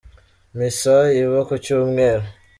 imisa 0.53 0.95
iba 1.21 1.41
kucyumweru 1.47 2.23